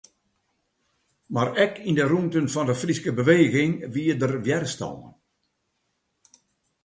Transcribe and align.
Mar 1.33 1.49
ek 1.65 1.73
yn 1.89 1.97
de 1.99 2.05
rûnten 2.05 2.47
fan 2.53 2.67
de 2.69 2.75
Fryske 2.81 3.11
beweging 3.19 3.73
wie 3.93 4.13
der 4.19 4.33
wjerstân. 4.45 4.97